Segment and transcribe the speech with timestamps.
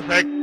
[0.00, 0.37] Perfect.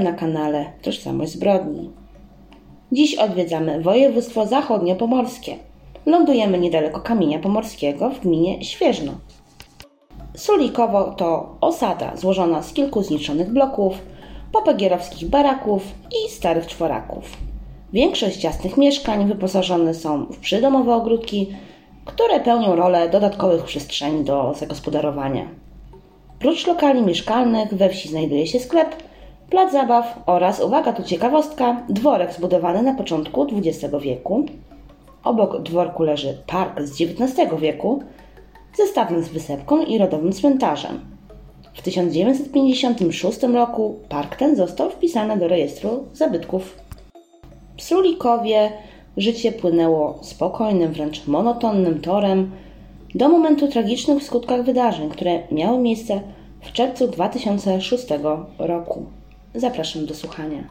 [0.00, 1.90] Witam na kanale Tożsamość Zbrodni.
[2.92, 5.56] Dziś odwiedzamy województwo zachodniopomorskie.
[6.06, 9.12] Lądujemy niedaleko Kamienia Pomorskiego w gminie Świeżno.
[10.36, 13.94] Sulikowo to osada złożona z kilku zniszczonych bloków,
[14.52, 17.36] popegierowskich baraków i starych czworaków.
[17.92, 21.48] Większość ciasnych mieszkań wyposażone są w przydomowe ogródki,
[22.04, 25.48] które pełnią rolę dodatkowych przestrzeni do zagospodarowania.
[26.38, 29.09] Prócz lokali mieszkalnych we wsi znajduje się sklep,
[29.50, 34.46] plac zabaw oraz, uwaga tu ciekawostka, dworek zbudowany na początku XX wieku.
[35.24, 38.02] Obok dworku leży park z XIX wieku
[38.76, 41.00] ze stawem z wysepką i rodowym cmentarzem.
[41.74, 46.76] W 1956 roku park ten został wpisany do rejestru zabytków.
[47.76, 48.72] W Sulikowie
[49.16, 52.50] życie płynęło spokojnym, wręcz monotonnym torem
[53.14, 56.20] do momentu tragicznych w skutkach wydarzeń, które miały miejsce
[56.60, 58.06] w czerwcu 2006
[58.58, 59.06] roku.
[59.54, 60.64] Zapraszam do słuchania.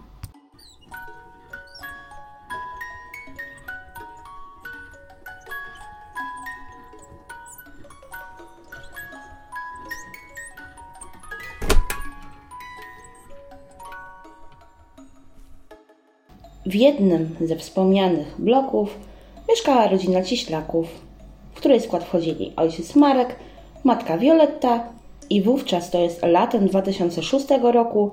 [16.65, 18.99] W jednym ze wspomnianych bloków
[19.49, 20.87] mieszkała rodzina Cieślaków,
[21.53, 23.35] w której skład wchodzili ojciec Marek,
[23.83, 24.83] matka Violetta
[25.29, 28.11] i wówczas, to jest latem 2006 roku,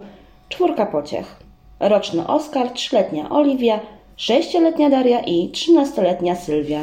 [0.49, 1.37] czwórka pociech.
[1.81, 3.81] Roczny Oskar, trzyletnia Oliwia,
[4.17, 6.81] sześcioletnia Daria i trzynastoletnia Sylwia.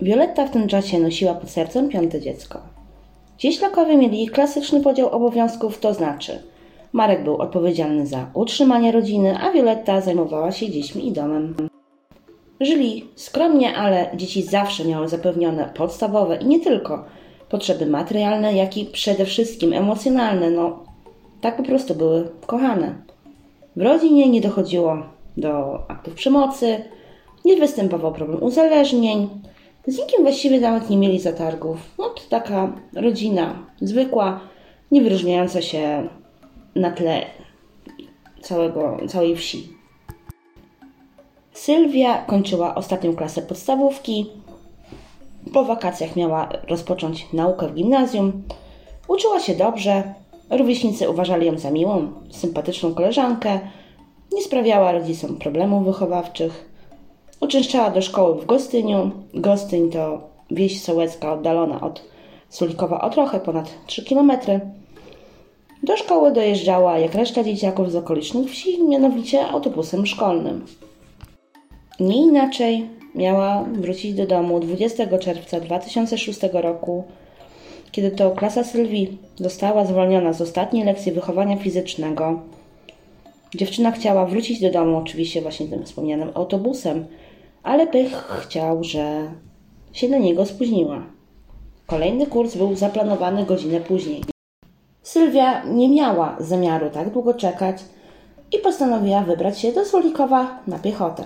[0.00, 2.60] Violetta w tym czasie nosiła pod sercem piąte dziecko.
[3.38, 6.42] Cieślakowie mieli klasyczny podział obowiązków, to znaczy
[6.92, 11.54] Marek był odpowiedzialny za utrzymanie rodziny, a Violetta zajmowała się dziećmi i domem.
[12.60, 17.04] Żyli skromnie, ale dzieci zawsze miały zapewnione podstawowe i nie tylko
[17.48, 20.50] potrzeby materialne, jak i przede wszystkim emocjonalne.
[20.50, 20.87] No,
[21.40, 22.94] tak po prostu były kochane.
[23.76, 25.02] W rodzinie nie dochodziło
[25.36, 26.84] do aktów przemocy,
[27.44, 29.28] nie występował problem uzależnień,
[29.86, 31.78] z nikim właściwie nawet nie mieli zatargów.
[31.98, 34.40] No to taka rodzina zwykła,
[34.90, 36.08] nie wyróżniająca się
[36.74, 37.26] na tle
[38.42, 39.68] całego, całej wsi.
[41.52, 44.26] Sylwia kończyła ostatnią klasę podstawówki.
[45.52, 48.42] Po wakacjach miała rozpocząć naukę w gimnazjum.
[49.08, 50.14] Uczyła się dobrze.
[50.50, 53.60] Rówieśnicy uważali ją za miłą, sympatyczną koleżankę.
[54.32, 56.68] Nie sprawiała rodzicom problemów wychowawczych.
[57.40, 59.10] Uczęszczała do szkoły w Gostyniu.
[59.34, 60.20] Gostyń to
[60.50, 62.02] wieś sołecka oddalona od
[62.48, 64.60] Sulikowa o trochę ponad 3 kilometry.
[65.82, 70.66] Do szkoły dojeżdżała jak reszta dzieciaków z okolicznych wsi, mianowicie autobusem szkolnym.
[72.00, 77.04] Nie inaczej miała wrócić do domu 20 czerwca 2006 roku,
[77.92, 82.40] kiedy to klasa Sylwii została zwolniona z ostatniej lekcji wychowania fizycznego.
[83.54, 87.06] Dziewczyna chciała wrócić do domu, oczywiście właśnie tym wspomnianym autobusem,
[87.62, 89.30] ale pych chciał, że
[89.92, 91.02] się na niego spóźniła.
[91.86, 94.24] Kolejny kurs był zaplanowany godzinę później.
[95.02, 97.76] Sylwia nie miała zamiaru tak długo czekać
[98.52, 101.24] i postanowiła wybrać się do Solikowa na piechotę.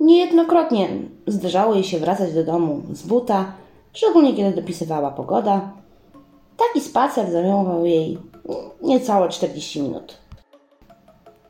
[0.00, 0.88] Niejednokrotnie
[1.26, 3.52] zdarzało jej się wracać do domu z buta,
[3.92, 5.70] szczególnie kiedy dopisywała pogoda.
[6.56, 8.18] Taki spacer zajmował jej
[8.82, 10.18] niecałe 40 minut.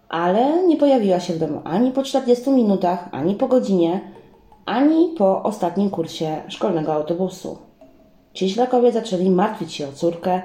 [0.09, 4.01] Ale nie pojawiła się w domu ani po 40 minutach, ani po godzinie,
[4.67, 7.59] ani po ostatnim kursie szkolnego autobusu.
[8.35, 10.43] Cieślakowie zaczęli martwić się o córkę,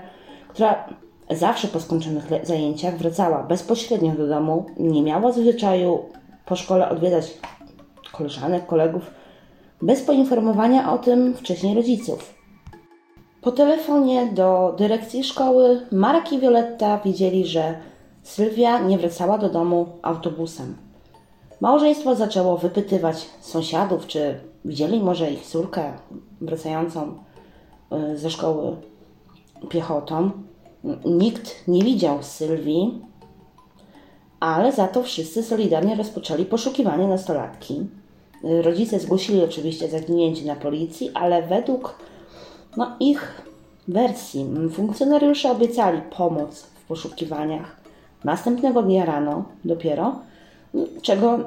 [0.50, 0.88] która
[1.30, 6.00] zawsze po skończonych zajęciach wracała bezpośrednio do domu, nie miała zwyczaju
[6.45, 7.38] po szkole odwiedzać
[8.12, 9.12] koleżanek, kolegów,
[9.85, 12.33] bez poinformowania o tym wcześniej rodziców.
[13.41, 17.75] Po telefonie do dyrekcji szkoły Marek i Violetta wiedzieli, że
[18.23, 20.75] Sylwia nie wracała do domu autobusem.
[21.61, 25.93] Małżeństwo zaczęło wypytywać sąsiadów, czy widzieli może ich córkę
[26.41, 27.17] wracającą
[28.13, 28.75] y, ze szkoły
[29.69, 30.31] piechotą.
[31.05, 33.01] Nikt nie widział Sylwii,
[34.39, 37.85] ale za to wszyscy solidarnie rozpoczęli poszukiwanie nastolatki.
[38.62, 41.95] Rodzice zgłosili oczywiście zaginięcie na policji, ale według
[42.77, 43.42] No, ich
[43.88, 47.75] wersji funkcjonariusze obiecali pomoc w poszukiwaniach
[48.24, 50.15] następnego dnia rano dopiero,
[51.01, 51.39] czego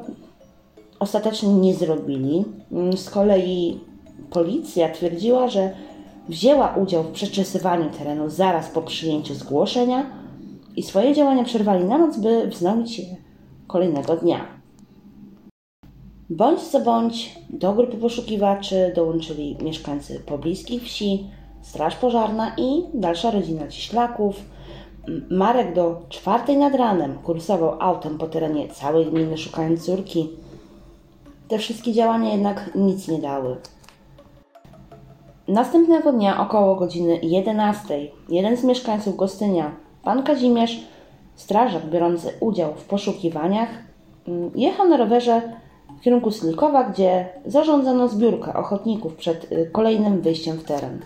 [0.98, 2.44] ostatecznie nie zrobili.
[2.96, 3.80] Z kolei
[4.30, 5.70] policja twierdziła, że
[6.28, 10.06] wzięła udział w przeczesywaniu terenu zaraz po przyjęciu zgłoszenia
[10.76, 13.16] i swoje działania przerwali na noc, by wznowić je
[13.66, 14.57] kolejnego dnia.
[16.30, 21.30] Bądź co bądź do grupy poszukiwaczy dołączyli mieszkańcy pobliskich wsi,
[21.62, 24.36] straż pożarna i dalsza rodzina cieślaków.
[25.30, 30.28] Marek do czwartej nad ranem kursował autem po terenie całej gminy szukając córki.
[31.48, 33.56] Te wszystkie działania jednak nic nie dały.
[35.48, 40.80] Następnego dnia około godziny 11 jeden z mieszkańców Gostynia, pan Kazimierz,
[41.34, 43.68] strażak biorący udział w poszukiwaniach,
[44.54, 45.42] jechał na rowerze
[45.98, 51.00] w kierunku Slikowa, gdzie zarządzono zbiórkę ochotników przed y, kolejnym wyjściem w teren.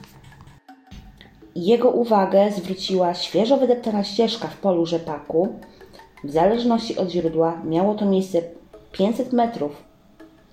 [1.57, 5.49] Jego uwagę zwróciła świeżo wydeptana ścieżka w polu rzepaku.
[6.25, 8.39] W zależności od źródła miało to miejsce
[8.93, 9.83] 500 metrów,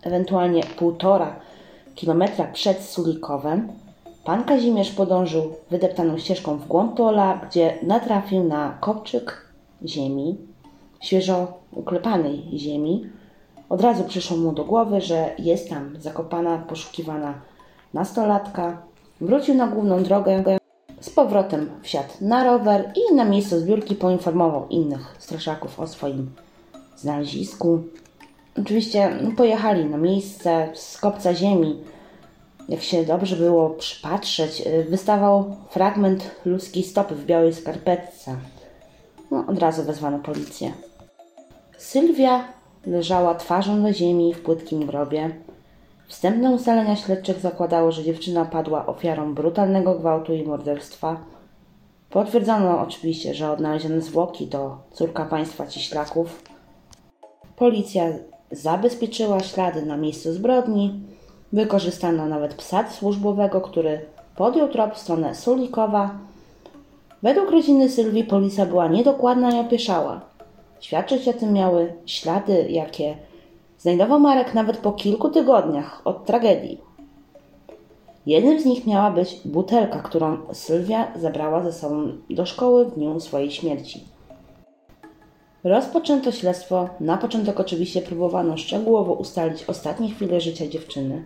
[0.03, 1.27] ewentualnie 1,5
[1.95, 3.68] kilometra przed Sulikowem.
[4.24, 9.45] Pan Kazimierz podążył wydeptaną ścieżką w głąb pola, gdzie natrafił na kopczyk
[9.86, 10.38] ziemi,
[11.01, 13.19] świeżo uklepanej ziemi.
[13.69, 17.33] Od razu przyszło mu do głowy, że jest tam zakopana, poszukiwana
[17.94, 18.81] nastolatka.
[19.21, 20.44] Wrócił na główną drogę,
[21.00, 26.31] z powrotem wsiadł na rower i na miejscu zbiórki poinformował innych strażaków o swoim
[26.98, 27.83] znalezisku.
[28.62, 31.83] Oczywiście pojechali na miejsce z kopca ziemi.
[32.69, 38.36] Jak się dobrze było przypatrzeć, wystawał fragment ludzkiej stopy w białej skarpetce.
[39.31, 40.72] No, od razu wezwano policję.
[41.77, 45.31] Sylwia leżała twarzą do ziemi w płytkim grobie.
[46.07, 51.17] Wstępne ustalenia śledczych zakładało, że dziewczyna padła ofiarą brutalnego gwałtu i morderstwa.
[52.09, 56.43] Potwierdzono oczywiście, że odnalezione zwłoki to córka państwa Ciślaków.
[57.55, 58.05] Policja
[58.51, 60.99] zabezpieczyła ślady na miejscu zbrodni.
[61.53, 64.01] Wykorzystano nawet psa służbowego, który
[64.35, 66.11] podjął trop w stronę Sulikowa.
[67.23, 70.21] Według rodziny Sylwii policja była niedokładna i opieszała.
[70.79, 73.17] Świadczyć o tym miały ślady, jakie
[73.77, 76.81] znajdował Marek nawet po kilku tygodniach od tragedii.
[78.25, 83.19] Jednym z nich miała być butelka, którą Sylwia zabrała ze sobą do szkoły w dniu
[83.19, 84.03] swojej śmierci.
[85.63, 86.89] Rozpoczęto śledztwo.
[86.99, 91.23] Na początek oczywiście próbowano szczegółowo ustalić ostatnie chwile życia dziewczyny.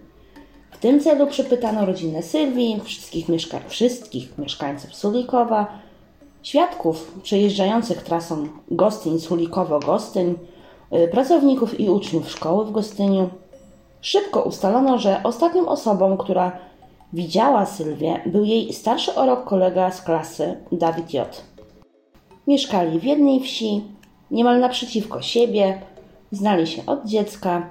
[0.72, 5.80] W tym celu przypytano rodzinę Sylwii, wszystkich, mieszka wszystkich mieszkańców Sulikowa,
[6.44, 10.34] świadków przejeżdżających trasą Gostyń-Sulikowo-Gostyń,
[10.94, 13.30] y, pracowników i uczniów szkoły w Gostyniu.
[14.02, 16.52] Szybko ustalono, że ostatnią osobą, która
[17.14, 21.44] widziała Sylwię, był jej starszy o rok kolega z klasy, Dawid J.
[22.48, 23.84] Mieszkali w jednej wsi,
[24.32, 25.82] niemal naprzeciwko siebie,
[26.32, 27.70] znali się od dziecka.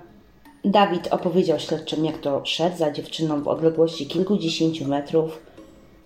[0.64, 5.51] Dawid opowiedział śledczym, jak to szedł za dziewczyną w odległości kilkudziesięciu metrów.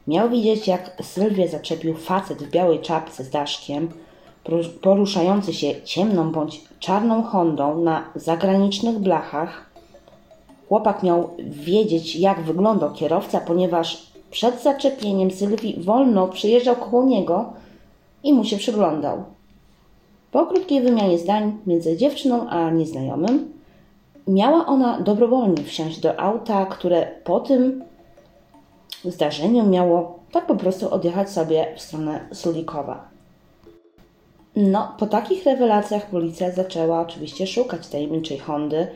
[0.06, 3.88] Miał widzieć, jak Sylwię zaczepił facet w białej czapce z daszkiem,
[4.82, 9.71] poruszający się ciemną bądź czarną Hondą na zagranicznych blachach.
[10.69, 17.52] Chłopak miał wiedzieć, jak wyglądał kierowca, ponieważ przed zaczepieniem Sylwii wolno przyjeżdżał koło niego
[18.23, 19.25] i mu się przyglądał.
[20.33, 23.52] Po krótkiej wymianie zdań między dziewczyną a nieznajomym,
[24.28, 27.85] miała ona dobrowolnie wsiąść do auta, które po tym
[29.05, 33.09] zdarzeniu miało tak po prostu odjechać sobie w stronę Sulikowa.
[34.57, 38.87] No, po takich rewelacjach policja zaczęła oczywiście szukać tajemniczej Hondy,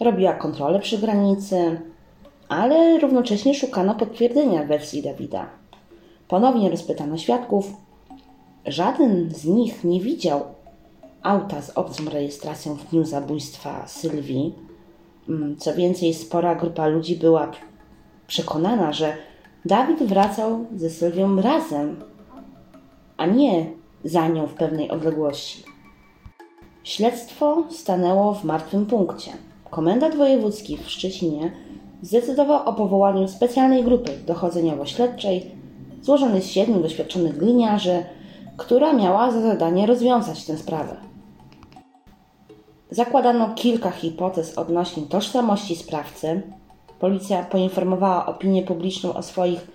[0.00, 1.80] robiła kontrolę przy granicy,
[2.48, 5.46] ale równocześnie szukano potwierdzenia wersji Dawida.
[6.28, 7.72] Ponownie rozpytano świadków.
[8.66, 10.42] Żaden z nich nie widział
[11.22, 14.54] auta z obcą rejestracją w dniu zabójstwa Sylwii.
[15.28, 17.50] Mm, co więcej, spora grupa ludzi była
[18.26, 19.16] przekonana, że
[19.64, 21.96] Dawid wracał ze Sylwią razem,
[23.16, 23.66] a nie
[24.04, 25.64] za nią w pewnej odległości.
[26.84, 29.30] Śledztwo stanęło w martwym punkcie.
[29.70, 31.52] Komendant wojewódzki w Szczecinie
[32.02, 35.50] zdecydował o powołaniu specjalnej grupy dochodzeniowo-śledczej
[36.02, 38.04] złożonej z siedmiu doświadczonych gliniarzy,
[38.56, 40.96] która miała za zadanie rozwiązać tę sprawę.
[42.90, 46.42] Zakładano kilka hipotez odnośnie tożsamości sprawcy.
[47.00, 49.66] Policja poinformowała opinię publiczną o swoich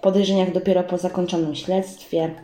[0.00, 2.34] podejrzeniach dopiero po zakończonym śledztwie.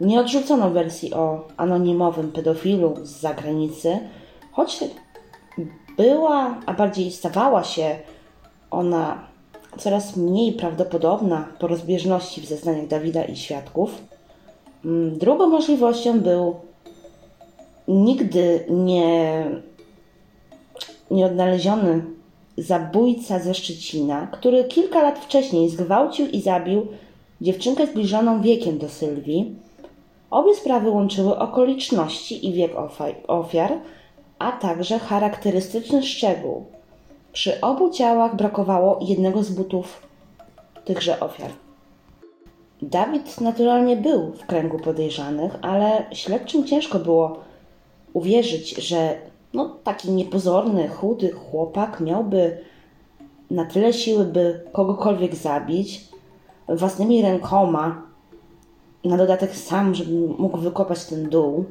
[0.00, 3.98] Nie odrzucono wersji o anonimowym pedofilu z zagranicy,
[4.52, 4.84] choć
[5.96, 7.96] była, a bardziej stawała się
[8.70, 9.18] ona
[9.78, 14.02] coraz mniej prawdopodobna po rozbieżności w zeznaniach Dawida i świadków.
[14.84, 16.54] Mm, Drugą możliwością był
[17.88, 19.44] nigdy nie,
[21.10, 22.15] nieodnaleziony
[22.58, 26.86] zabójca ze Szczecina, który kilka lat wcześniej zgwałcił i zabił
[27.40, 29.54] dziewczynkę zbliżoną wiekiem do Sylwii.
[30.30, 32.72] Obie sprawy łączyły okoliczności i wiek
[33.26, 33.72] ofiar,
[34.38, 36.64] a także charakterystyczny szczegół.
[37.32, 40.02] Przy obu ciałach brakowało jednego z butów
[40.84, 41.50] tychże ofiar.
[42.82, 47.38] Dawid naturalnie był w kręgu podejrzanych, ale śledczym ciężko było
[48.12, 49.16] uwierzyć, że
[49.54, 52.58] no, taki niepozorny, chudy chłopak miałby
[53.50, 56.08] na tyle siły, by kogokolwiek zabić
[56.68, 58.02] własnymi rękoma,
[59.04, 61.64] na dodatek sam, żeby mógł wykopać ten dół,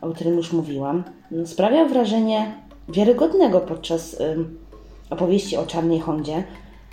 [0.00, 2.54] o którym już mówiłam, no, sprawiał wrażenie
[2.88, 4.16] wiarygodnego podczas
[5.10, 6.44] opowieści o Czarnej Hondzie.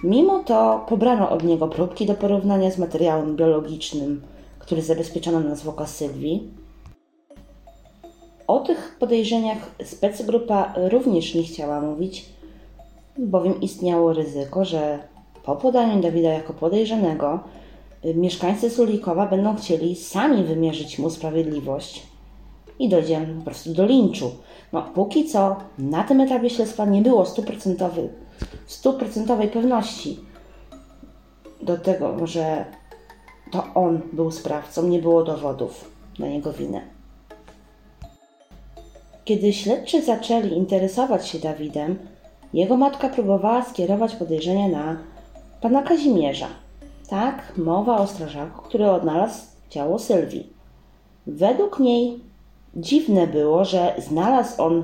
[0.04, 4.22] Mimo to pobrano od niego próbki do porównania z materiałem biologicznym,
[4.60, 6.52] który zabezpieczono na zwłoka Sylwii.
[8.48, 12.26] O tych podejrzeniach specgrupa również nie chciała mówić,
[13.18, 15.00] bowiem istniało ryzyko, że
[15.44, 17.40] po podaniu Dawida jako podejrzanego
[18.06, 22.04] y, mieszkańcy Sulikowa będą chcieli sami wymierzyć mu sprawiedliwość
[22.80, 24.32] i dojdzie po prostu do linczu.
[24.74, 28.10] No, póki co na tym etapie śledztwa nie było stuprocentowej,
[28.66, 30.20] stuprocentowej pewności
[31.62, 32.66] do tego, że
[33.52, 36.95] to on był sprawcą, nie było dowodów na jego winę.
[39.26, 42.00] Kiedy śledczy zaczęli interesować się Dawidem,
[42.54, 44.98] jego matka próbowała skierować podejrzenia na
[45.62, 46.48] pana Kazimierza.
[47.10, 50.50] Tak, mowa o strażaku, który odnalazł ciało Sylwii.
[51.28, 52.20] Według niej
[52.76, 54.84] dziwne było, że znalazł on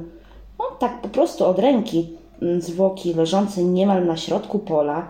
[0.60, 2.10] no, tak po prostu od ręki
[2.42, 5.08] mm, zwłoki leżące niemal na środku pola.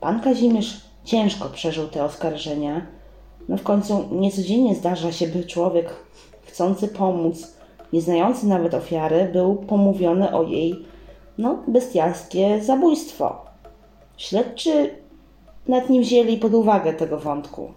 [0.00, 2.86] Pan Kazimierz ciężko przeżył te oskarżenia.
[3.48, 5.90] No w końcu niecodziennie zdarza się, by człowiek
[6.46, 7.61] chcący pomóc,
[7.92, 10.84] nie znający nawet ofiary, był pomówiony o jej
[11.38, 13.44] no, bestialskie zabójstwo.
[14.16, 14.90] Śledczy
[15.68, 17.72] nad nim wzięli pod uwagę tego wątku.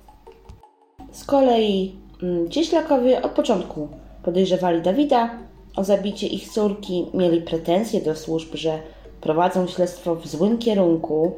[1.12, 3.88] Z kolei mm, Cieślakowie od początku
[4.24, 5.30] podejrzewali Dawida
[5.76, 8.80] o zabicie ich córki, mieli pretensje do służb, że
[9.22, 11.32] prowadzą śledztwo w złym kierunku.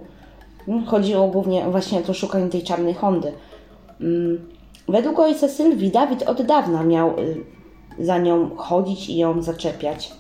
[0.68, 3.32] Mm, Chodziło głównie właśnie o to szukanie tej czarnej Hondy.
[4.02, 4.58] Mm,
[4.88, 7.44] Według ojca Sylwii Dawid od dawna miał y,
[8.00, 10.14] za nią chodzić i ją zaczepiać.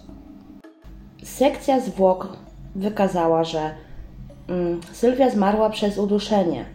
[1.23, 2.27] Sekcja zwłok
[2.75, 3.71] wykazała, że
[4.47, 6.65] mm, Sylwia zmarła przez uduszenie.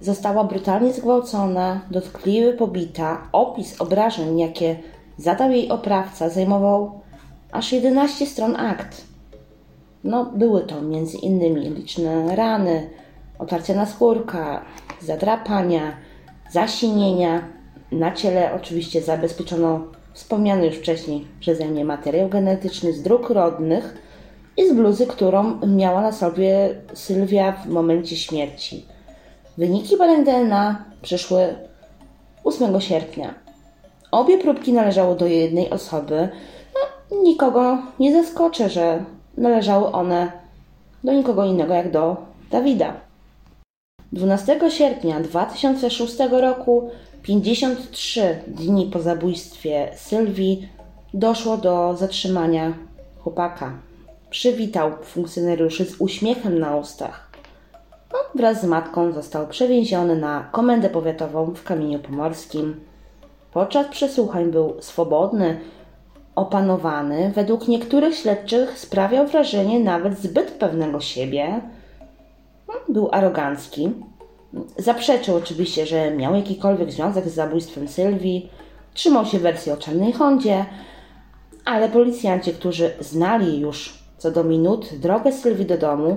[0.00, 3.28] Została brutalnie zgwałcona, dotkliwie pobita.
[3.32, 4.76] Opis obrażeń, jakie
[5.16, 7.00] zadał jej oprawca, zajmował
[7.52, 9.04] aż 11 stron akt.
[10.04, 12.90] No, były to między innymi liczne rany,
[13.38, 14.64] otarcia na skórka,
[15.02, 15.96] zadrapania,
[16.50, 17.42] zasinienia.
[17.92, 19.80] Na ciele oczywiście zabezpieczono
[20.16, 23.94] wspomniany już wcześniej przeze mnie materiał genetyczny z dróg rodnych
[24.56, 28.84] i z bluzy, którą miała na sobie Sylwia w momencie śmierci.
[29.58, 31.54] Wyniki badań DNA przyszły
[32.44, 33.34] 8 sierpnia.
[34.10, 36.28] Obie próbki należały do jednej osoby.
[36.74, 39.04] No, nikogo nie zaskoczę, że
[39.36, 40.32] należały one
[41.04, 42.16] do nikogo innego jak do
[42.50, 42.94] Dawida.
[44.12, 46.90] 12 sierpnia 2006 roku,
[47.26, 50.68] 53 dni po zabójstwie Sylwii,
[51.14, 52.72] doszło do zatrzymania
[53.18, 53.72] chłopaka.
[54.30, 57.30] Przywitał funkcjonariuszy z uśmiechem na ustach.
[58.12, 62.80] No, wraz z matką został przewieziony na komendę powiatową w Kamieniu Pomorskim.
[63.52, 65.60] Podczas przesłuchań był swobodny,
[66.36, 67.32] opanowany.
[67.34, 71.60] Według niektórych śledczych sprawiał wrażenie nawet zbyt pewnego siebie.
[72.68, 73.90] No, Był arogancki.
[74.78, 78.50] Zaprzeczył oczywiście, że miał jakikolwiek związek z zabójstwem Sylwii.
[78.94, 80.64] Trzymał się wersji o Czarnej Hondzie,
[81.64, 86.16] ale policjanci, którzy znali już co do minut drogę Sylwii do domu,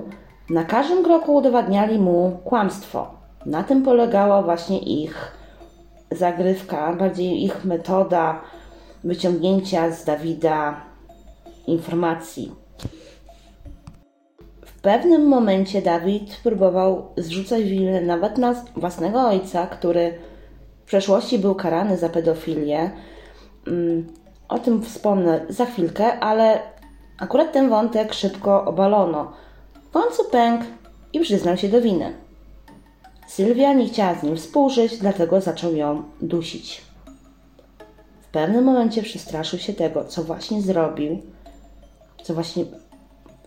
[0.50, 3.14] na każdym kroku udowadniali mu kłamstwo.
[3.46, 5.32] Na tym polegała właśnie ich
[6.10, 8.40] zagrywka, bardziej ich metoda
[9.04, 10.80] wyciągnięcia z Dawida
[11.66, 12.52] informacji.
[14.80, 20.14] W pewnym momencie Dawid próbował zrzucać winę nawet na własnego ojca, który
[20.82, 22.90] w przeszłości był karany za pedofilię.
[23.66, 24.06] Mm,
[24.48, 26.60] O tym wspomnę za chwilkę, ale
[27.18, 29.32] akurat ten wątek szybko obalono.
[29.82, 30.64] W końcu pękł
[31.12, 32.14] i przyznał się do winy.
[33.26, 36.82] Sylwia nie chciała z nim współżyć, dlatego zaczął ją dusić.
[38.20, 41.22] W pewnym momencie przestraszył się tego, co właśnie zrobił,
[42.22, 42.64] co właśnie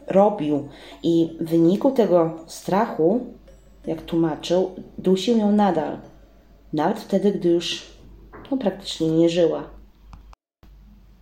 [0.07, 0.67] robił.
[1.03, 3.19] I w wyniku tego strachu,
[3.87, 5.97] jak tłumaczył, dusił ją nadal.
[6.73, 7.93] Nawet wtedy, gdy już
[8.51, 9.63] no, praktycznie nie żyła.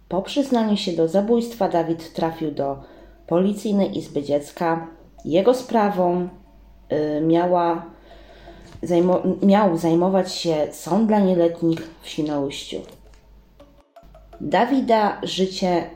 [0.09, 2.83] Po przyznaniu się do zabójstwa, Dawid trafił do
[3.27, 4.87] policyjnej izby dziecka.
[5.25, 6.29] Jego sprawą
[6.91, 7.85] y, miała,
[8.83, 12.77] zajmo, miał zajmować się sąd dla nieletnich w Świnoujściu.
[14.41, 15.89] Dawida życie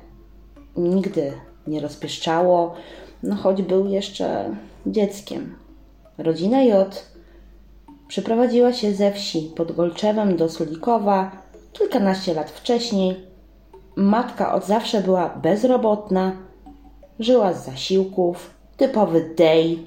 [0.77, 1.33] nigdy
[1.67, 2.75] nie rozpieszczało,
[3.23, 4.55] no choć był jeszcze
[4.85, 5.55] dzieckiem.
[6.17, 7.05] Rodzina J
[8.07, 11.31] przeprowadziła się ze wsi pod Golczewem do Sulikowa
[11.73, 13.15] kilkanaście lat wcześniej.
[13.95, 16.31] Matka od zawsze była bezrobotna,
[17.19, 19.77] żyła z zasiłków, typowy day.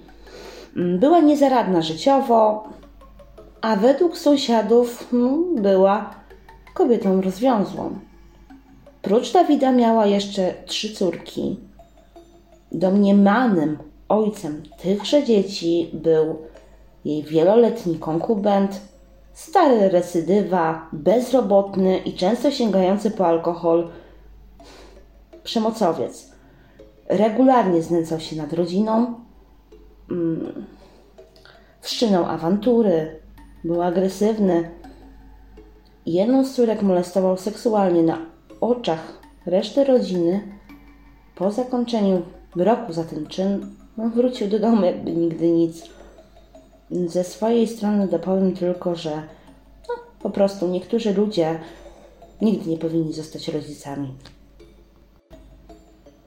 [0.76, 2.68] Była niezaradna życiowo,
[3.60, 6.10] a według sąsiadów hmm, była
[6.74, 7.98] kobietą rozwiązłą.
[9.02, 11.56] Prócz Dawida miała jeszcze trzy córki.
[12.72, 16.36] Domniemanym ojcem tychże dzieci był
[17.04, 18.80] jej wieloletni konkubent,
[19.32, 23.88] stary recydywa, bezrobotny i często sięgający po alkohol
[25.44, 26.32] przemocowiec.
[27.08, 29.14] Regularnie znęcał się nad rodziną,
[30.10, 30.66] mm,
[31.80, 33.20] wszczynał awantury,
[33.64, 34.70] był agresywny.
[36.06, 38.18] Jedną z córek molestował seksualnie na
[38.60, 40.58] oczach reszty rodziny.
[41.34, 42.22] Po zakończeniu
[42.56, 43.66] roku za ten czyn
[44.14, 45.84] wrócił do domu jakby nigdy nic.
[47.06, 49.22] Ze swojej strony dopowiem tylko, że
[49.88, 51.58] no, po prostu niektórzy ludzie
[52.40, 54.14] nigdy nie powinni zostać rodzicami.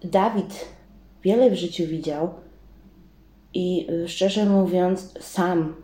[0.04, 0.66] Dawid
[1.24, 2.30] wiele w życiu widział
[3.54, 5.76] i y, szczerze mówiąc, sam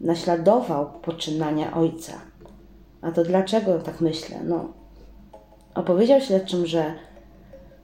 [0.00, 2.12] naśladował poczynania ojca.
[3.02, 4.40] A to dlaczego tak myślę?
[4.44, 4.72] No,
[5.74, 6.94] opowiedział śledczym, że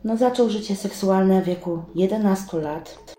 [0.04, 3.14] no, zaczął życie seksualne w wieku 11 lat.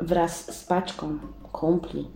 [0.00, 1.18] Wraz z paczką
[1.52, 2.08] kumpli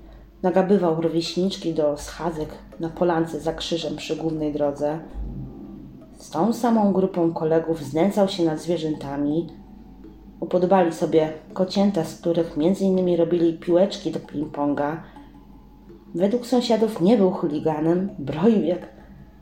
[0.42, 2.48] nagabywał rówieśniczki do schadzek
[2.80, 4.98] na polance za krzyżem przy głównej drodze.
[6.18, 9.48] Z tą samą grupą kolegów znęcał się nad zwierzętami.
[10.40, 13.16] Upodobali sobie kocięta, z których m.in.
[13.16, 14.96] robili piłeczki do ping-ponga.
[16.14, 18.88] Według sąsiadów nie był chuliganem, broił jak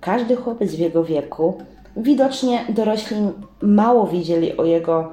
[0.00, 1.58] każdy chłopiec w jego wieku.
[1.96, 3.16] Widocznie dorośli
[3.62, 5.12] mało wiedzieli o jego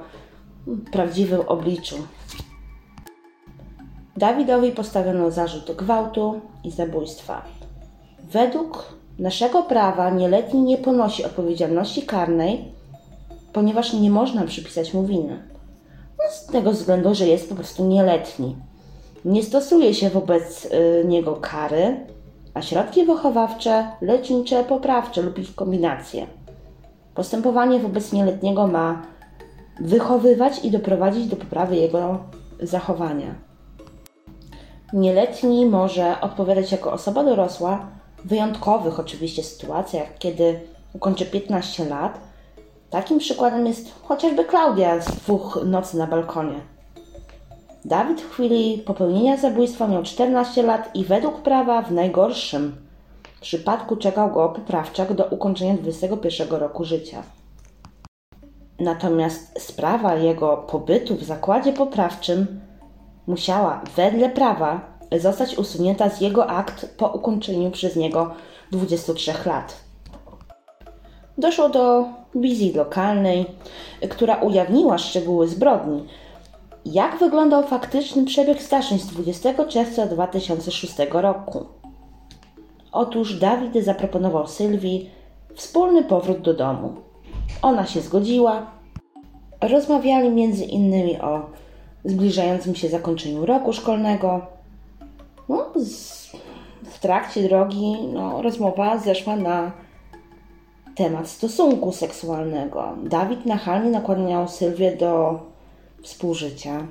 [0.92, 1.96] prawdziwym obliczu.
[4.16, 7.42] Dawidowi postawiono zarzut gwałtu i zabójstwa.
[8.32, 12.64] Według naszego prawa nieletni nie ponosi odpowiedzialności karnej,
[13.52, 15.42] ponieważ nie można przypisać mu winy.
[16.18, 18.56] No, z tego względu, że jest po prostu nieletni.
[19.24, 22.06] Nie stosuje się wobec y, niego kary,
[22.54, 26.26] a środki wychowawcze, lecznicze, poprawcze lub ich kombinacje.
[27.14, 29.02] Postępowanie wobec nieletniego ma
[29.80, 32.18] wychowywać i doprowadzić do poprawy jego
[32.60, 33.34] zachowania.
[34.92, 37.86] Nieletni może odpowiadać jako osoba dorosła
[38.18, 40.60] w wyjątkowych oczywiście sytuacjach, kiedy
[40.92, 42.20] ukończy 15 lat.
[42.90, 46.60] Takim przykładem jest chociażby Klaudia z dwóch nocy na balkonie.
[47.84, 52.89] Dawid w chwili popełnienia zabójstwa miał 14 lat i według prawa w najgorszym
[53.40, 57.22] przypadku czekał go poprawczak do ukończenia 21 roku życia.
[58.78, 62.60] Natomiast sprawa jego pobytu w zakładzie poprawczym
[63.26, 64.80] musiała wedle prawa
[65.18, 68.34] zostać usunięta z jego akt po ukończeniu przez niego
[68.72, 69.76] 23 lat.
[71.38, 73.46] Doszło do wizji lokalnej,
[74.10, 76.04] która ujawniła szczegóły zbrodni.
[76.84, 81.79] Jak wyglądał faktyczny przebieg zdarzeń z 20 czerwca 2006 roku?
[82.92, 85.10] Otóż Dawid zaproponował Sylwii
[85.54, 86.94] wspólny powrót do domu.
[87.62, 88.66] Ona się zgodziła.
[89.60, 91.50] Rozmawiali między innymi o
[92.04, 94.40] zbliżającym się zakończeniu roku szkolnego.
[95.48, 96.26] No, z,
[96.84, 99.72] w trakcie drogi no, rozmowa zeszła na
[100.94, 102.88] temat stosunku seksualnego.
[103.04, 105.40] Dawid nachalnie nakłaniał Sylwię do
[106.02, 106.86] współżycia.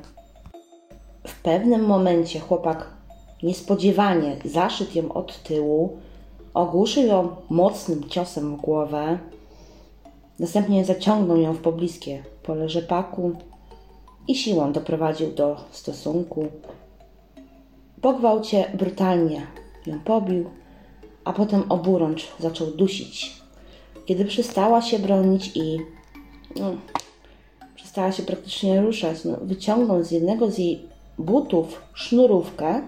[1.27, 2.98] W pewnym momencie chłopak
[3.43, 5.97] niespodziewanie zaszytł ją od tyłu,
[6.53, 9.19] ogłuszył ją mocnym ciosem w głowę,
[10.39, 13.35] następnie zaciągnął ją w pobliskie pole rzepaku,
[14.29, 16.47] i siłą doprowadził do stosunku.
[18.01, 19.47] Po gwałcie brutalnie
[19.85, 20.49] ją pobił,
[21.23, 23.41] a potem oburącz zaczął dusić.
[24.05, 25.77] Kiedy przestała się bronić i
[26.59, 26.71] no,
[27.75, 32.81] przestała się praktycznie ruszać, no, wyciągnął z jednego z jej butów sznurówkę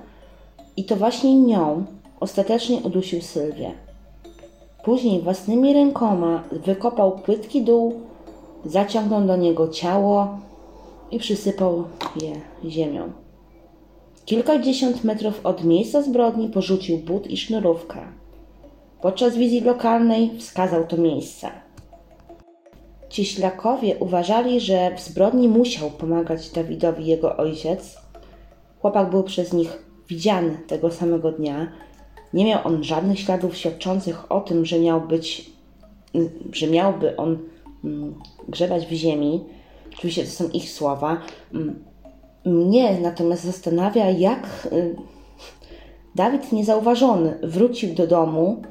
[0.78, 1.86] i to właśnie nią
[2.20, 3.72] ostatecznie udusił Sylwię.
[4.84, 8.02] Później własnymi rękoma wykopał płytki dół,
[8.66, 10.38] zaciągnął do niego ciało
[11.12, 11.84] i przysypał
[12.22, 12.36] je
[12.70, 13.12] ziemią.
[14.26, 18.00] Kilkadziesiąt metrów od miejsca zbrodni porzucił but i sznurówkę.
[19.02, 21.50] Podczas wizji lokalnej wskazał to miejsce.
[23.10, 27.98] Cieślakowie uważali, że w zbrodni musiał pomagać Dawidowi jego ojciec.
[28.82, 31.72] Chłopak był przez nich widziany tego samego dnia.
[32.34, 35.52] Nie miał on żadnych śladów świadczących o tym, że miał być,
[36.52, 37.38] że miałby on
[37.84, 38.16] mm,
[38.48, 39.44] grzebać w ziemi.
[39.94, 41.22] Oczywiście to są ich słowa.
[41.54, 41.84] Mm,
[42.46, 44.96] mnie natomiast zastanawia, jak y,
[46.16, 48.62] Dawid niezauważony wrócił do domu.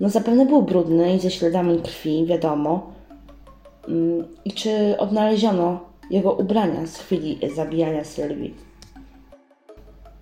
[0.00, 2.92] No zapewne był brudny i ze śladami krwi, wiadomo.
[3.88, 8.71] Mm, I czy odnaleziono jego ubrania z chwili zabijania Sylwii?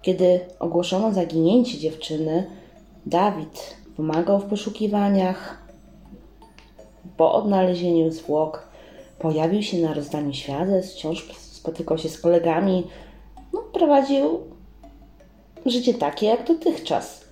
[0.03, 2.47] Kiedy ogłoszono zaginięcie dziewczyny,
[3.07, 5.63] Dawid pomagał w poszukiwaniach.
[7.17, 8.69] Po odnalezieniu zwłok
[9.19, 12.87] pojawił się na rozdaniu świadectw, wciąż spotykał się z kolegami,
[13.53, 14.41] no, prowadził
[15.67, 17.25] życie takie jak dotychczas.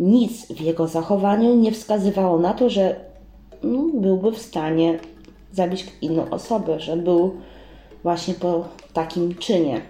[0.00, 3.04] Nic w jego zachowaniu nie wskazywało na to, że
[3.62, 4.98] no, byłby w stanie
[5.52, 7.34] zabić inną osobę, że był
[8.02, 9.80] właśnie po takim czynie.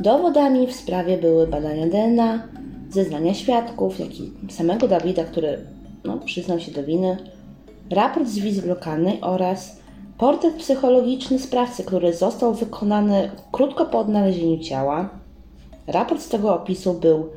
[0.00, 2.42] Dowodami w sprawie były badania DNA,
[2.90, 5.58] zeznania świadków, jak i samego Dawida, który
[6.04, 7.16] no, przyznał się do winy,
[7.90, 9.80] raport z wizy lokalnej oraz
[10.18, 15.08] portret psychologiczny sprawcy, który został wykonany krótko po odnalezieniu ciała.
[15.86, 17.28] Raport z tego opisu był,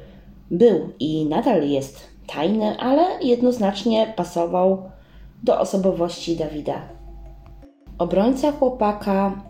[0.51, 4.83] był i nadal jest tajny, ale jednoznacznie pasował
[5.43, 6.81] do osobowości Dawida.
[7.97, 9.41] Obrońca chłopaka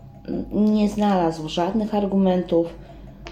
[0.52, 2.66] nie znalazł żadnych argumentów,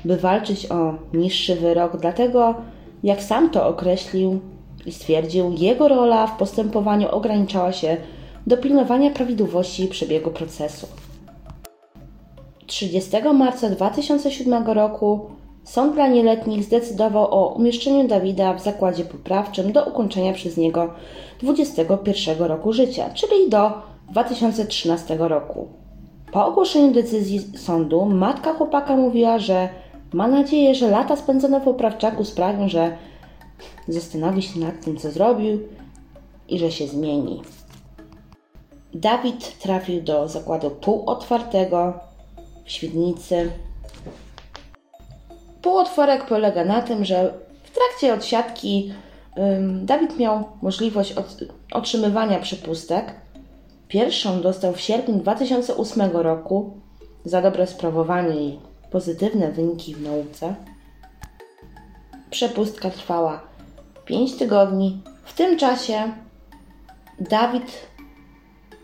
[0.04, 2.54] by walczyć o niższy wyrok, dlatego,
[3.02, 4.40] jak sam to określił
[4.86, 7.96] i stwierdził, jego rola w postępowaniu ograniczała się
[8.46, 10.86] do pilnowania prawidłowości przebiegu procesu.
[12.66, 15.30] 30 marca 2007 roku
[15.68, 20.94] Sąd dla nieletnich zdecydował o umieszczeniu Dawida w zakładzie poprawczym do ukończenia przez niego
[21.40, 23.72] 21 roku życia, czyli do
[24.10, 25.68] 2013 roku.
[26.32, 29.68] Po ogłoszeniu decyzji sądu matka chłopaka mówiła, że
[30.12, 32.96] ma nadzieję, że lata spędzone w poprawczaku sprawią, że
[33.88, 35.60] zastanowi się nad tym, co zrobił
[36.48, 37.42] i że się zmieni.
[38.94, 41.92] Dawid trafił do zakładu półotwartego
[42.64, 43.50] w Świdnicy.
[45.62, 48.92] Półotworek polega na tym, że w trakcie odsiadki
[49.82, 51.14] Dawid miał możliwość
[51.72, 53.14] otrzymywania przepustek.
[53.88, 56.76] Pierwszą dostał w sierpniu 2008 roku
[57.24, 58.34] za dobre sprawowanie
[58.90, 60.54] pozytywne wyniki w nauce.
[62.30, 63.40] Przepustka trwała
[64.04, 65.02] 5 tygodni.
[65.24, 66.12] W tym czasie
[67.20, 67.86] Dawid,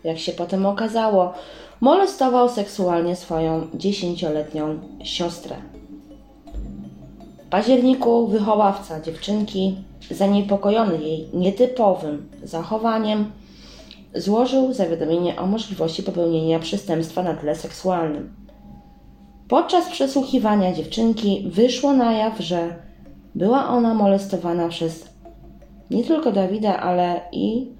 [0.03, 1.33] jak się potem okazało,
[1.81, 5.55] molestował seksualnie swoją dziesięcioletnią siostrę.
[7.45, 9.77] W październiku wychowawca dziewczynki,
[10.11, 13.31] zaniepokojony jej nietypowym zachowaniem,
[14.15, 18.44] złożył zawiadomienie o możliwości popełnienia przestępstwa na tle seksualnym.
[19.49, 22.75] Podczas przesłuchiwania dziewczynki wyszło na jaw, że
[23.35, 25.09] była ona molestowana przez
[25.91, 27.71] nie tylko Dawida, ale i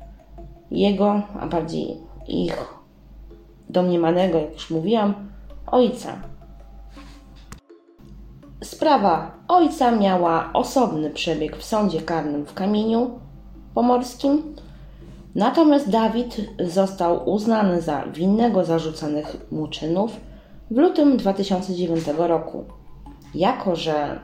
[0.71, 1.97] jego, a bardziej
[2.27, 2.73] ich
[3.69, 5.13] domniemanego, jak już mówiłam,
[5.67, 6.21] ojca.
[8.63, 13.19] Sprawa ojca miała osobny przebieg w sądzie karnym w Kamieniu
[13.73, 14.55] Pomorskim,
[15.35, 20.19] natomiast Dawid został uznany za winnego zarzucanych mu czynów
[20.71, 22.63] w lutym 2009 roku.
[23.35, 24.19] Jako, że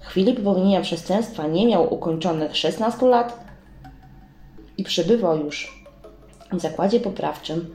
[0.00, 3.44] w chwili popełnienia przestępstwa nie miał ukończonych 16 lat
[4.78, 5.84] i przebywał już
[6.52, 7.74] w zakładzie poprawczym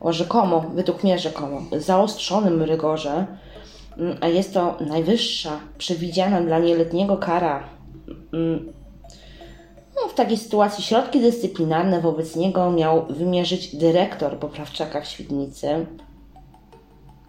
[0.00, 3.26] o rzekomo, według mnie rzekomo, zaostrzonym rygorze,
[4.20, 7.64] a jest to najwyższa przewidziana dla nieletniego kara.
[8.32, 8.72] Mm,
[9.96, 15.86] no, w takiej sytuacji środki dyscyplinarne wobec niego miał wymierzyć dyrektor poprawczaka w Świdnicy.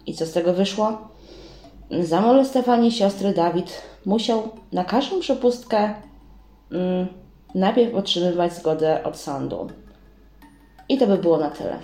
[0.06, 0.98] I co z tego wyszło?
[2.00, 5.94] Za molestowanie siostry Dawid musiał na każdą przepustkę
[6.72, 7.06] mm,
[7.54, 9.68] najpierw otrzymywać zgodę od sądu.
[10.88, 11.78] I to by było na tyle.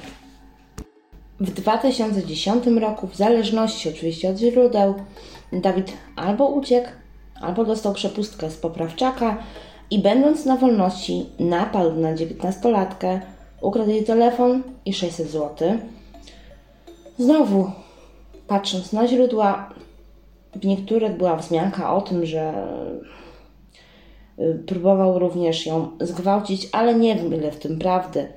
[1.40, 4.94] W 2010 roku, w zależności oczywiście od źródeł,
[5.52, 6.88] Dawid albo uciekł,
[7.40, 9.42] albo dostał przepustkę z poprawczaka
[9.90, 13.20] i będąc na wolności napadł na 19-latkę,
[13.60, 15.78] ukradł jej telefon i 600 zł.
[17.18, 17.70] Znowu,
[18.52, 19.68] patrząc na źródła,
[20.54, 22.66] w niektórych była wzmianka o tym, że
[24.38, 28.28] y, próbował również ją zgwałcić, ale nie wiem ile w tym prawdy.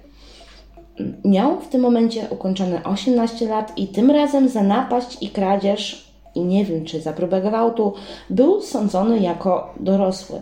[1.25, 6.41] Miał w tym momencie ukończone 18 lat i tym razem za napaść i kradzież, i
[6.41, 7.93] nie wiem czy za próbę gwałtu,
[8.29, 10.41] był sądzony jako dorosły.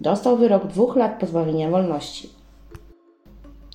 [0.00, 2.41] Dostał wyrok dwóch lat pozbawienia wolności.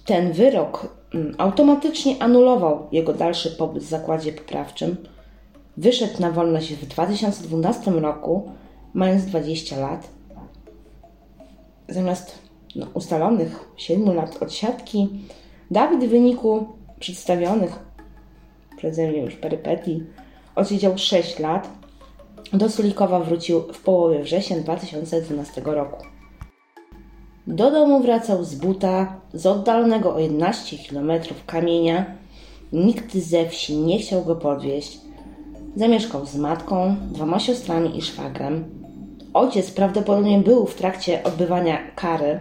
[0.08, 4.98] Ten wyrok mm, automatycznie anulował jego dalszy pobyt w zakładzie poprawczym.
[5.78, 8.52] Wyszedł na wolność w 2012 roku,
[8.94, 10.08] mając 20 lat.
[11.90, 12.40] Zamiast
[12.76, 15.10] no, ustalonych 7 lat odsiadki,
[15.72, 16.68] Dawid w wyniku
[17.00, 17.80] przedstawionych
[18.78, 20.04] przeze mnie już perypetii
[20.56, 21.70] odsiedział 6 lat.
[22.54, 26.17] Do Sulikowa wrócił w połowie września 2012 roku.
[27.48, 31.12] Do domu wracał z buta z oddalonego o 11 km
[31.46, 32.06] kamienia.
[32.74, 35.00] Nikt ze wsi nie chciał go podwieźć.
[35.76, 38.66] Zamieszkał z matką, dwoma siostrami i szwagrem.
[39.34, 42.40] Ojciec prawdopodobnie był w trakcie odbywania kary,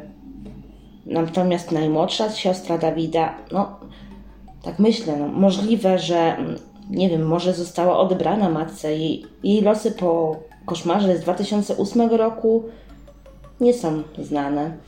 [1.07, 3.81] natomiast najmłodsza siostra Dawida, no
[4.63, 6.37] tak myślę, no, możliwe, że
[6.91, 12.63] nie wiem, może została odebrana matce i jej losy po koszmarze z 2008 roku
[13.61, 14.87] nie są znane.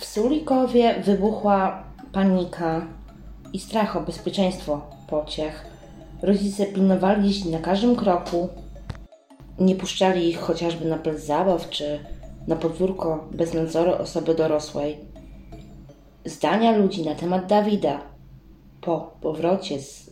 [0.00, 1.82] W Sulikowie wybuchła
[2.12, 2.86] panika
[3.52, 5.66] i strach o bezpieczeństwo pociech.
[6.22, 8.48] Rodzice pilnowali dzieci na każdym kroku.
[9.58, 11.98] Nie puszczali ich chociażby na plac zabaw czy
[12.46, 14.96] na podwórko bez nadzoru osoby dorosłej.
[16.24, 18.00] Zdania ludzi na temat Dawida
[18.80, 20.10] po powrocie z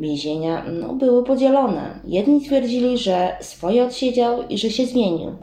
[0.00, 2.00] więzienia no, były podzielone.
[2.04, 5.36] Jedni twierdzili, że swoje odsiedział i że się zmienił.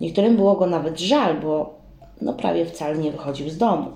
[0.00, 1.77] Niektórym było go nawet żal, bo
[2.20, 3.90] no prawie wcale nie wychodził z domu.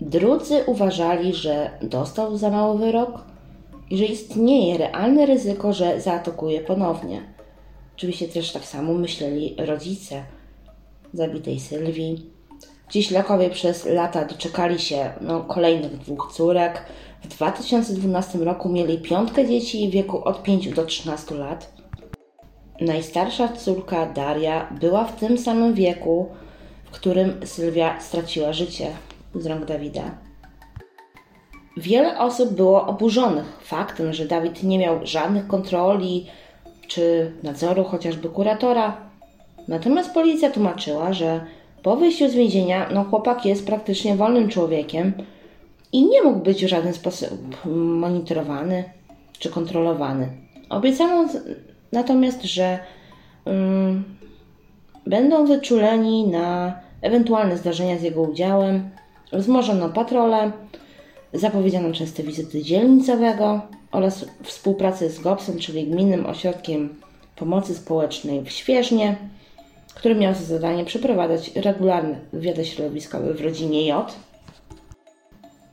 [0.00, 3.24] Drudzy uważali, że dostał za mały wyrok
[3.90, 7.22] i że istnieje realne ryzyko, że zaatakuje ponownie.
[7.96, 10.22] Oczywiście też tak samo myśleli rodzice
[11.12, 12.30] zabitej Sylwii.
[12.88, 16.82] Cieślakowie przez lata doczekali się no, kolejnych dwóch córek.
[17.22, 21.72] W 2012 roku mieli piątkę dzieci w wieku od 5 do 13 lat.
[22.80, 26.28] Najstarsza córka Daria była w tym samym wieku,
[26.94, 28.90] którym Sylwia straciła życie
[29.34, 30.02] z rąk Dawida.
[31.76, 36.26] Wiele osób było oburzonych faktem, że Dawid nie miał żadnych kontroli
[36.88, 38.96] czy nadzoru chociażby kuratora.
[39.68, 41.46] Natomiast policja tłumaczyła, że
[41.82, 45.12] po wyjściu z więzienia no chłopak jest praktycznie wolnym człowiekiem
[45.92, 47.30] i nie mógł być w żaden sposób
[47.76, 48.84] monitorowany
[49.38, 50.28] czy kontrolowany.
[50.68, 51.28] Obiecano
[51.92, 52.78] natomiast, że
[53.44, 54.04] um,
[55.06, 58.90] będą wyczuleni na ewentualne zdarzenia z jego udziałem,
[59.32, 60.52] wzmożono patrole,
[61.32, 63.60] zapowiedziano częste wizyty dzielnicowego
[63.92, 66.94] oraz współpracę z GOPS-em, czyli Gminnym Ośrodkiem
[67.36, 69.16] Pomocy Społecznej w Świeżnie,
[69.94, 74.14] który miał za zadanie przeprowadzać regularne wywiady środowiskowe w rodzinie J.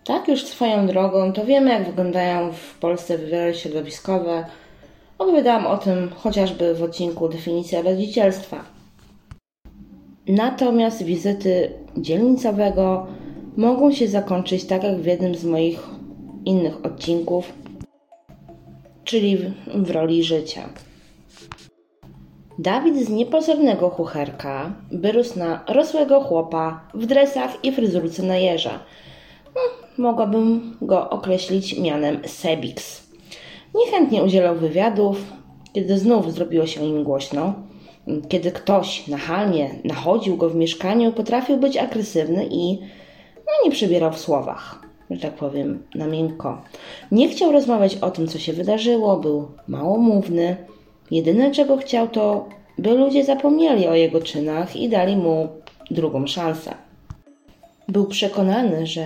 [0.03, 4.45] Tak już swoją drogą, to wiemy jak wyglądają w Polsce wywiady środowiskowe.
[5.17, 8.80] Opowiadałam o tym chociażby w odcinku Definicja rodzicielstwa.
[10.27, 13.07] Natomiast wizyty dzielnicowego
[13.57, 15.89] mogą się zakończyć tak jak w jednym z moich
[16.45, 17.53] innych odcinków,
[19.03, 20.69] czyli w, w roli życia.
[22.59, 28.79] Dawid z niepozornego chucherka wyrósł na rosłego chłopa w dresach i fryzurce na jeża.
[29.55, 29.61] No,
[29.97, 33.07] mogłabym go określić mianem Sebix.
[33.75, 35.33] Niechętnie udzielał wywiadów,
[35.73, 37.53] kiedy znów zrobiło się im głośno.
[38.29, 42.79] Kiedy ktoś nachalnie nachodził go w mieszkaniu, potrafił być agresywny i
[43.35, 46.61] no, nie przebierał w słowach, że tak powiem, na miękko.
[47.11, 50.55] Nie chciał rozmawiać o tym, co się wydarzyło, był małomówny.
[51.11, 55.47] Jedyne, czego chciał, to by ludzie zapomnieli o jego czynach i dali mu
[55.91, 56.73] drugą szansę.
[57.87, 59.05] Był przekonany, że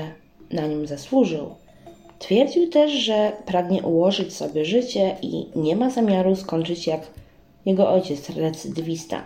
[0.52, 1.56] na nim zasłużył.
[2.20, 7.02] Twierdził też, że pragnie ułożyć sobie życie i nie ma zamiaru skończyć jak
[7.66, 9.24] jego ojciec recydywista.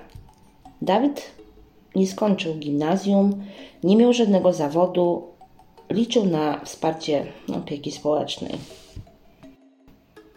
[0.81, 1.31] Dawid
[1.95, 3.43] nie skończył gimnazjum,
[3.83, 5.23] nie miał żadnego zawodu,
[5.89, 7.25] liczył na wsparcie
[7.55, 8.51] opieki społecznej.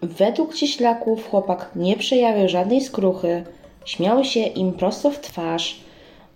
[0.03, 3.45] Według cieślaków chłopak nie przejawiał żadnej skruchy,
[3.85, 5.81] śmiał się im prosto w twarz,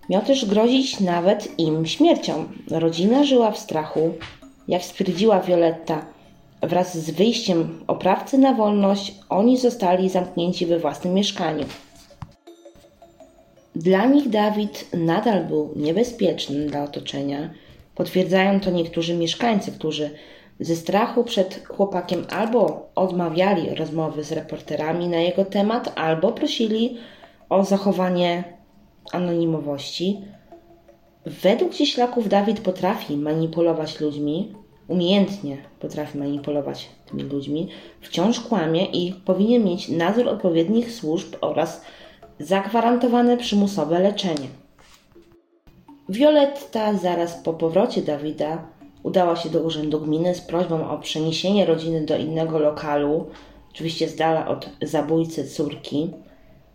[0.09, 2.45] miał też grozić nawet im śmiercią.
[2.71, 4.13] Rodzina żyła w strachu.
[4.67, 6.05] Jak stwierdziła Violetta,
[6.61, 11.65] Wraz z wyjściem oprawcy na wolność, oni zostali zamknięci we własnym mieszkaniu.
[13.75, 17.49] Dla nich Dawid nadal był niebezpieczny dla otoczenia.
[17.95, 20.09] Potwierdzają to niektórzy mieszkańcy, którzy
[20.59, 26.97] ze strachu przed chłopakiem albo odmawiali rozmowy z reporterami na jego temat, albo prosili
[27.49, 28.43] o zachowanie
[29.11, 30.21] anonimowości.
[31.25, 34.53] Według cieślaków Dawid potrafi manipulować ludźmi,
[34.87, 37.67] umiejętnie potrafi manipulować tymi ludźmi,
[38.01, 41.81] wciąż kłamie i powinien mieć nadzór odpowiednich służb oraz
[42.39, 44.47] zagwarantowane przymusowe leczenie.
[46.09, 48.63] Violetta zaraz po powrocie Dawida
[49.03, 53.25] udała się do urzędu gminy z prośbą o przeniesienie rodziny do innego lokalu,
[53.71, 56.09] oczywiście z dala od zabójcy córki.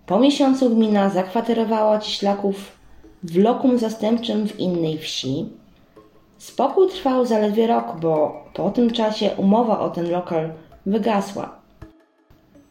[0.07, 2.73] Po miesiącu gmina zakwaterowała Cieślaków
[3.23, 5.47] w lokum zastępczym w innej wsi.
[6.43, 10.53] Spokój trwał zaledwie rok, bo po tym czasie umowa o ten lokal
[10.87, 11.59] wygasła.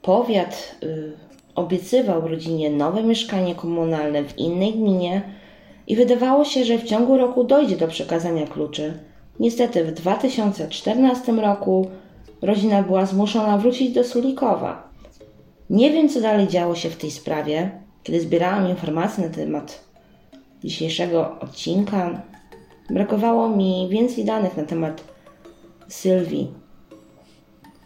[0.01, 1.12] Powiat y,
[1.55, 5.21] obiecywał rodzinie nowe mieszkanie komunalne w innej gminie
[5.88, 8.93] i wydawało się, że w ciągu roku dojdzie do przekazania kluczy.
[9.39, 11.88] Niestety w 2014 roku
[12.41, 14.89] rodzina była zmuszona wrócić do Sulikowa.
[15.69, 17.71] Nie wiem, co dalej działo się w tej sprawie.
[18.03, 19.84] Kiedy zbierałam informacje na temat
[20.63, 22.21] dzisiejszego odcinka,
[22.91, 25.04] brakowało mi więcej danych na temat
[25.88, 26.54] Sylwii.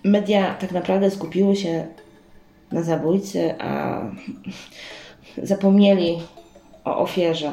[0.03, 1.87] Media tak naprawdę skupiły się
[2.71, 4.01] na zabójcy, a
[5.43, 6.19] zapomnieli
[6.85, 7.51] o ofierze.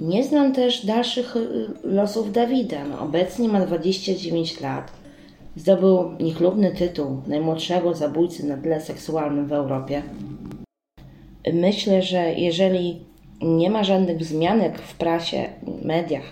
[0.00, 2.84] Nie znam też dalszych y, losów Dawida.
[2.84, 4.92] No, obecnie ma 29 lat.
[5.56, 10.02] Zdobył niechlubny tytuł najmłodszego zabójcy na tle seksualnym w Europie.
[11.52, 13.07] Myślę, że jeżeli
[13.40, 15.48] nie ma żadnych wzmianek w prasie,
[15.82, 16.24] mediach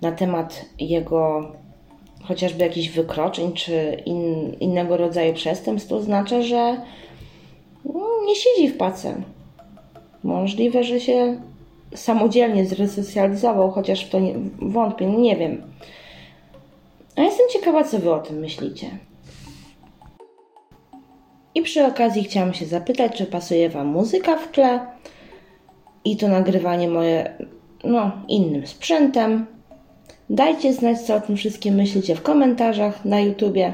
[0.00, 1.52] na temat jego
[2.22, 6.80] chociażby jakichś wykroczeń czy in, innego rodzaju przestępstw, to oznacza, że
[7.84, 9.22] no, nie siedzi w pace.
[10.24, 11.40] Możliwe, że się
[11.94, 15.62] samodzielnie zresocjalizował, chociaż w to nie, wątpię, nie wiem.
[17.16, 18.90] A jestem ciekawa, co Wy o tym myślicie.
[21.54, 24.86] I przy okazji chciałam się zapytać, czy pasuje Wam muzyka w tle
[26.10, 27.36] i to nagrywanie moje,
[27.84, 29.46] no, innym sprzętem.
[30.30, 33.72] Dajcie znać, co o tym wszystkim myślicie w komentarzach na YouTubie.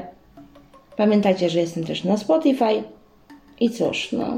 [0.97, 2.83] Pamiętajcie, że jestem też na Spotify.
[3.59, 4.37] I cóż, no,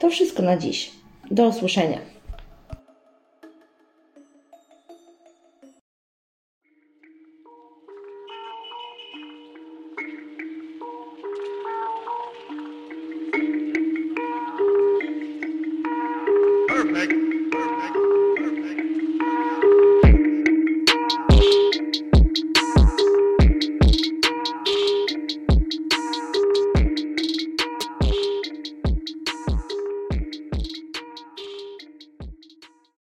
[0.00, 0.90] to wszystko na dziś.
[1.30, 2.15] Do usłyszenia.